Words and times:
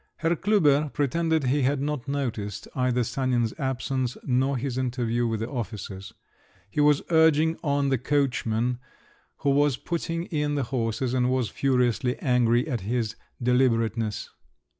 Herr 0.15 0.35
Klüber 0.35 0.91
pretended 0.91 1.43
he 1.43 1.61
had 1.61 1.79
not 1.79 2.07
noticed 2.07 2.67
either 2.73 3.03
Sanin's 3.03 3.53
absence 3.59 4.17
nor 4.23 4.57
his 4.57 4.75
interview 4.75 5.27
with 5.27 5.41
the 5.41 5.47
officers; 5.47 6.11
he 6.71 6.81
was 6.81 7.03
urging 7.11 7.55
on 7.63 7.89
the 7.89 7.99
coachman, 7.99 8.79
who 9.41 9.51
was 9.51 9.77
putting 9.77 10.25
in 10.25 10.55
the 10.55 10.63
horses, 10.63 11.13
and 11.13 11.29
was 11.29 11.49
furiously 11.49 12.17
angry 12.17 12.67
at 12.67 12.81
his 12.81 13.15
deliberateness. 13.43 14.31